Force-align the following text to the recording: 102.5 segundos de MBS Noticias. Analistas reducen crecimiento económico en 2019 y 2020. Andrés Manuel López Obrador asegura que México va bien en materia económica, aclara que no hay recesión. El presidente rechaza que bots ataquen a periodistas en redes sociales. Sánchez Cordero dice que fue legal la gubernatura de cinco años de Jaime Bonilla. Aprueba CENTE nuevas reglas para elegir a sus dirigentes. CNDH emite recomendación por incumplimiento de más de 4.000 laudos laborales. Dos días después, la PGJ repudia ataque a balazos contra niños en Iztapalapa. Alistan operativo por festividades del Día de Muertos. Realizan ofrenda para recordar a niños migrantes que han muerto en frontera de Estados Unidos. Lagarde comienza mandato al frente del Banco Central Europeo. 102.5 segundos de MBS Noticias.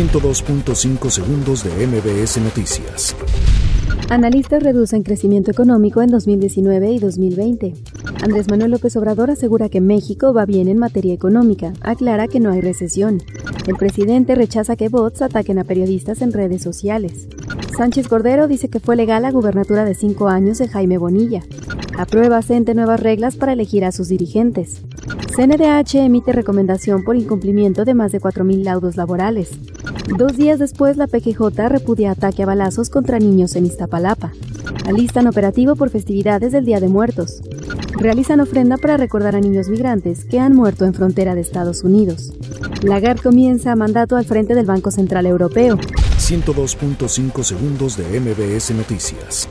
102.5 0.00 1.10
segundos 1.10 1.62
de 1.62 1.86
MBS 1.86 2.38
Noticias. 2.38 3.14
Analistas 4.08 4.62
reducen 4.62 5.02
crecimiento 5.02 5.50
económico 5.50 6.00
en 6.00 6.08
2019 6.08 6.92
y 6.92 6.98
2020. 6.98 7.74
Andrés 8.22 8.48
Manuel 8.48 8.70
López 8.70 8.96
Obrador 8.96 9.30
asegura 9.30 9.68
que 9.68 9.82
México 9.82 10.32
va 10.32 10.46
bien 10.46 10.68
en 10.68 10.78
materia 10.78 11.12
económica, 11.12 11.74
aclara 11.82 12.28
que 12.28 12.40
no 12.40 12.50
hay 12.50 12.62
recesión. 12.62 13.22
El 13.66 13.76
presidente 13.76 14.34
rechaza 14.34 14.74
que 14.74 14.88
bots 14.88 15.20
ataquen 15.20 15.58
a 15.58 15.64
periodistas 15.64 16.22
en 16.22 16.32
redes 16.32 16.62
sociales. 16.62 17.28
Sánchez 17.76 18.08
Cordero 18.08 18.48
dice 18.48 18.70
que 18.70 18.80
fue 18.80 18.96
legal 18.96 19.20
la 19.20 19.32
gubernatura 19.32 19.84
de 19.84 19.94
cinco 19.94 20.28
años 20.28 20.56
de 20.56 20.68
Jaime 20.68 20.96
Bonilla. 20.96 21.42
Aprueba 22.00 22.40
CENTE 22.40 22.74
nuevas 22.74 22.98
reglas 22.98 23.36
para 23.36 23.52
elegir 23.52 23.84
a 23.84 23.92
sus 23.92 24.08
dirigentes. 24.08 24.80
CNDH 25.36 25.96
emite 25.96 26.32
recomendación 26.32 27.04
por 27.04 27.14
incumplimiento 27.14 27.84
de 27.84 27.92
más 27.92 28.10
de 28.10 28.22
4.000 28.22 28.62
laudos 28.64 28.96
laborales. 28.96 29.50
Dos 30.16 30.34
días 30.38 30.58
después, 30.58 30.96
la 30.96 31.08
PGJ 31.08 31.68
repudia 31.68 32.12
ataque 32.12 32.42
a 32.42 32.46
balazos 32.46 32.88
contra 32.88 33.18
niños 33.18 33.54
en 33.54 33.66
Iztapalapa. 33.66 34.32
Alistan 34.86 35.26
operativo 35.26 35.76
por 35.76 35.90
festividades 35.90 36.52
del 36.52 36.64
Día 36.64 36.80
de 36.80 36.88
Muertos. 36.88 37.42
Realizan 37.98 38.40
ofrenda 38.40 38.78
para 38.78 38.96
recordar 38.96 39.36
a 39.36 39.40
niños 39.40 39.68
migrantes 39.68 40.24
que 40.24 40.40
han 40.40 40.54
muerto 40.54 40.86
en 40.86 40.94
frontera 40.94 41.34
de 41.34 41.42
Estados 41.42 41.84
Unidos. 41.84 42.32
Lagarde 42.82 43.22
comienza 43.22 43.76
mandato 43.76 44.16
al 44.16 44.24
frente 44.24 44.54
del 44.54 44.64
Banco 44.64 44.90
Central 44.90 45.26
Europeo. 45.26 45.76
102.5 45.76 47.42
segundos 47.42 47.98
de 47.98 48.20
MBS 48.20 48.70
Noticias. 48.70 49.50